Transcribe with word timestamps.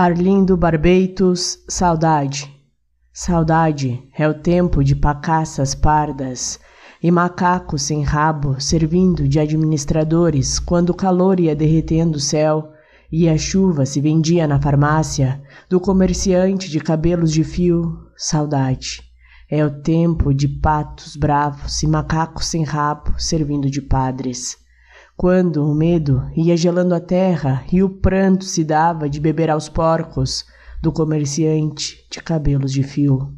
Arlindo 0.00 0.56
Barbeitos, 0.56 1.58
saudade. 1.68 2.48
Saudade 3.12 4.00
é 4.16 4.28
o 4.28 4.34
tempo 4.34 4.84
de 4.84 4.94
pacaças 4.94 5.74
pardas 5.74 6.60
e 7.02 7.10
macacos 7.10 7.82
sem 7.82 8.04
rabo 8.04 8.60
servindo 8.60 9.26
de 9.26 9.40
administradores 9.40 10.60
quando 10.60 10.90
o 10.90 10.94
calor 10.94 11.40
ia 11.40 11.56
derretendo 11.56 12.16
o 12.16 12.20
céu 12.20 12.70
e 13.10 13.28
a 13.28 13.36
chuva 13.36 13.84
se 13.84 14.00
vendia 14.00 14.46
na 14.46 14.62
farmácia 14.62 15.42
do 15.68 15.80
comerciante 15.80 16.70
de 16.70 16.78
cabelos 16.78 17.32
de 17.32 17.42
fio. 17.42 17.98
Saudade 18.16 19.02
é 19.50 19.64
o 19.64 19.82
tempo 19.82 20.32
de 20.32 20.46
patos 20.46 21.16
bravos 21.16 21.82
e 21.82 21.88
macacos 21.88 22.46
sem 22.46 22.62
rabo 22.62 23.14
servindo 23.18 23.68
de 23.68 23.82
padres 23.82 24.58
quando 25.18 25.68
o 25.68 25.74
medo 25.74 26.30
ia 26.36 26.56
gelando 26.56 26.94
a 26.94 27.00
terra 27.00 27.64
e 27.72 27.82
o 27.82 27.90
pranto 27.90 28.44
se 28.44 28.62
dava 28.62 29.10
de 29.10 29.18
beber 29.18 29.50
aos 29.50 29.68
porcos 29.68 30.44
do 30.80 30.92
comerciante 30.92 32.06
de 32.08 32.22
cabelos 32.22 32.72
de 32.72 32.84
fio. 32.84 33.36